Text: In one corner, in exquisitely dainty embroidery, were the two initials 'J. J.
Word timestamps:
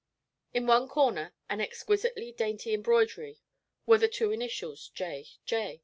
In 0.51 0.65
one 0.65 0.87
corner, 0.87 1.35
in 1.47 1.61
exquisitely 1.61 2.31
dainty 2.31 2.73
embroidery, 2.73 3.37
were 3.85 3.99
the 3.99 4.07
two 4.07 4.31
initials 4.31 4.89
'J. 4.95 5.27
J. 5.45 5.79